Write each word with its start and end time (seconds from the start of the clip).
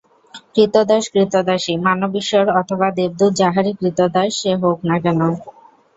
ক্রীতদাস 0.53 1.03
ক্রীতদাসই, 1.13 1.75
মানব 1.87 2.11
ঈশ্বর 2.21 2.45
অথবা 2.61 2.87
দেবদূত 2.97 3.31
যাহারই 3.35 3.73
ক্রীতদাস 3.79 4.29
সে 4.39 4.51
হউক 4.61 4.79
না 4.85 4.95
কেন। 5.03 5.19